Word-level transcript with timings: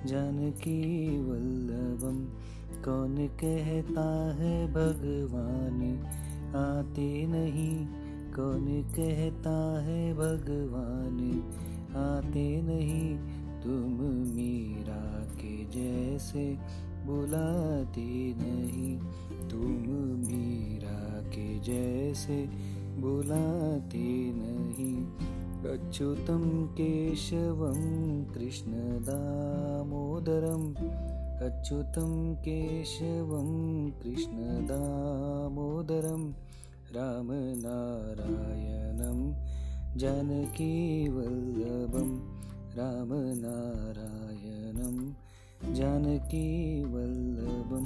जानकीवल्लभं 0.06 2.18
कौन 2.82 3.26
कहता 3.26 4.34
है 4.38 4.66
भगवान, 4.66 6.06
आते 6.56 7.26
नहीं। 7.26 8.07
कौन 8.40 8.82
कहता 8.82 9.82
है 9.82 10.14
भगवान? 10.14 11.42
आते 11.96 12.62
नहीं 12.62 13.18
तुम 13.60 14.34
मीरा 14.34 15.34
के 15.34 15.64
जैसे, 15.64 16.58
बुलाते 17.06 18.34
नहीं 18.36 19.00
तुम 19.48 20.28
मीरा 20.28 21.28
के 21.28 21.58
जैसे, 21.58 22.48
बुलाते 22.98 24.34
नहीं। 24.34 25.06
अच्युतं 25.72 26.66
केशवं 26.66 28.24
कृष्णदामोदरम् 28.24 30.74
अच्युतं 31.42 32.34
केशवं 32.34 33.90
कृष्णदामोदरम् 33.90 36.32
रामनारायणं 36.96 39.34
जानकीवल्लभं 39.98 42.08
रामनारायणं 42.76 45.14
जानकीवल्लभं 45.74 47.84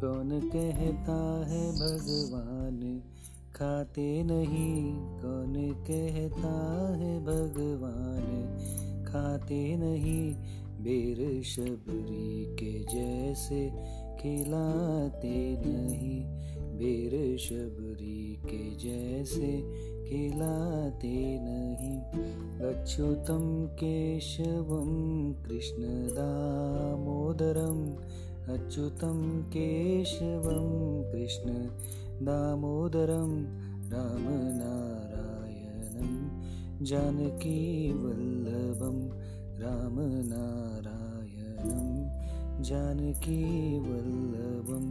कौन 0.00 0.40
कहता 0.40 1.48
है 1.48 1.72
भगवान, 1.72 3.02
खाते 3.56 4.22
नहीं? 4.22 4.96
कौन 4.96 5.84
कहता 5.90 6.96
है 6.96 7.20
भगवान, 7.20 8.56
खाते 9.04 9.76
नहीं? 9.76 10.34
बेर 10.84 11.42
शबरी 11.42 12.54
के 12.54 12.80
जैसे 12.80 13.72
खिलाते 14.20 15.62
नहीं। 15.66 16.42
बेर 16.82 17.14
शबरी 17.38 18.42
के 18.44 18.62
जैसे 18.76 19.50
खिलाते 20.08 21.18
नहीं। 21.42 21.98
अच्युतं 22.68 23.44
केशवं 23.66 24.88
कृष्णदामोदरम् 25.32 26.08
अच्युतं 28.54 29.20
केशवं 29.42 30.66
कृष्णदामोदरं 31.12 31.70
रामनारायणं 33.92 36.10
जानकीवल्लभं 36.84 38.98
रामनारायणं 39.62 40.20
जानकीवल्लभं 42.62 44.84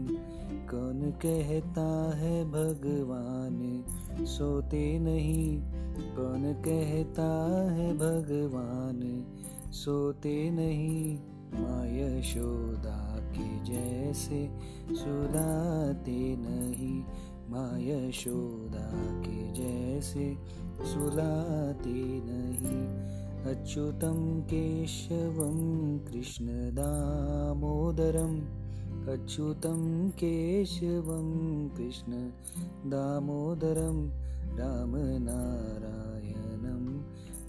कौन 0.72 1.11
कहता 1.11 2.16
है 2.16 2.45
भगवान? 2.45 3.83
सोते 4.25 5.00
नहीं, 5.00 5.61
कौन 5.96 6.53
कहता 6.53 7.72
है 7.72 7.94
भगवान? 7.94 9.25
सोते 9.72 10.51
नहीं 10.51 11.19
माँ 11.53 11.88
यशोदा 11.88 13.19
के 13.19 13.63
जैसे 13.63 14.50
सुलाते 14.96 16.38
नहीं। 16.40 17.03
माँ 17.50 17.79
यशोदा 17.79 19.22
के 19.22 19.51
जैसे 19.51 20.38
सुलाते 20.85 22.22
नहीं। 22.23 23.12
अच्युतं 23.56 24.41
केशवं 24.41 26.00
कृष्णदामोदरम् 26.00 28.71
अच्युतं 29.01 30.09
केशवं 30.09 31.69
कृष्णदामोदरं 31.69 34.09
रामनारायणं 34.57 37.01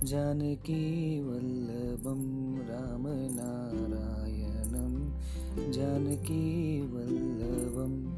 जानकीवल्लभं 0.06 2.58
रामनारायणं 2.58 5.12
जानकीवल्लभं 5.72 8.16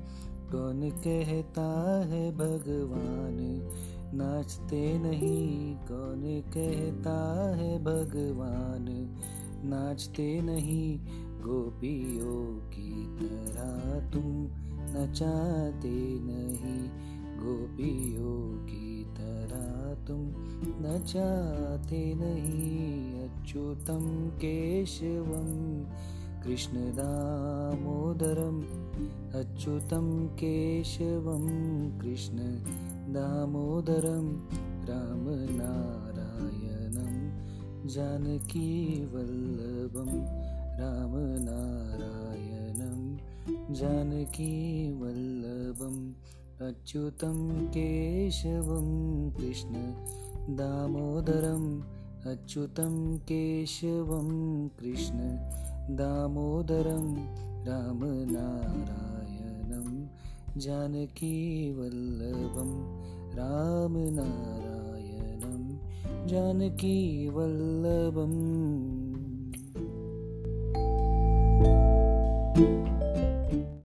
कौन 0.53 0.91
कहता 0.91 2.07
है 2.07 2.31
भगवान? 2.31 3.71
नाचते 4.15 4.99
नहीं, 4.99 5.75
कौन 5.75 6.43
कहता 6.55 7.57
है 7.57 7.79
भगवान? 7.79 9.17
नाचते 9.65 10.41
नहीं 10.41 10.99
गोपियों 11.45 12.71
की 12.71 13.17
तरह 13.17 14.11
तुम 14.11 14.49
नचाते 14.97 16.21
नहीं। 16.21 16.91
गोपियों 17.39 18.67
की 18.67 19.05
तरह 19.05 20.07
तुम 20.07 20.33
नचाते 20.87 22.15
नहीं। 22.15 23.29
अच्युतं 23.29 24.31
केशवं 24.31 25.51
कृष्णदामोदरम्। 26.43 28.65
अच्युतं 29.35 30.29
केशवं 30.29 31.99
कृष्णदामोदरं 31.99 34.43
रामनारायणं 34.85 37.15
जानकीवल्लभं 37.89 40.44
रामनारायणं 40.79 41.93
जानकीवल्लभम् 43.79 46.01
अच्युतं 46.67 47.39
केशवं 47.77 48.89
कृष्णदामोदरम् 49.37 49.95
अच्युतं 52.33 52.97
केशवं 53.31 54.29
कृष्णदामोदरं 54.81 55.47
रामनारायणं 57.69 58.29
जानकीवल्लभं 60.67 62.73
रामनारायणं 63.39 65.65
जानकीवल्लभम् 66.33 68.37